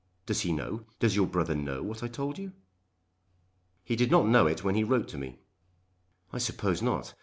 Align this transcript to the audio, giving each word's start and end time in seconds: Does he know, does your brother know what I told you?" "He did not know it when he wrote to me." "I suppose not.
Does 0.25 0.41
he 0.41 0.51
know, 0.51 0.87
does 0.99 1.15
your 1.15 1.27
brother 1.27 1.53
know 1.53 1.83
what 1.83 2.01
I 2.01 2.07
told 2.07 2.39
you?" 2.39 2.53
"He 3.83 3.95
did 3.95 4.09
not 4.09 4.25
know 4.27 4.47
it 4.47 4.63
when 4.63 4.73
he 4.73 4.83
wrote 4.83 5.07
to 5.09 5.17
me." 5.19 5.37
"I 6.33 6.39
suppose 6.39 6.81
not. 6.81 7.13